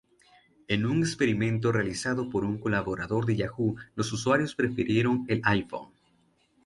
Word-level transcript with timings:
En 0.67 0.87
un 0.87 1.01
experimento 1.03 1.71
realizado 1.71 2.27
por 2.31 2.43
un 2.43 2.57
colaborador 2.57 3.27
de 3.27 3.35
Yahoo, 3.35 3.75
los 3.93 4.11
usuarios 4.11 4.55
prefirieron 4.55 5.25
el 5.27 5.41
iPhone. 5.43 5.93